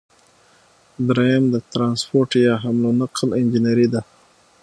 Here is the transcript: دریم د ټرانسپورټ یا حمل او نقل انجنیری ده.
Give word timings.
دریم 1.09 1.43
د 1.53 1.55
ټرانسپورټ 1.71 2.29
یا 2.45 2.55
حمل 2.63 2.83
او 2.89 2.93
نقل 3.01 3.29
انجنیری 3.39 3.87
ده. 3.93 4.01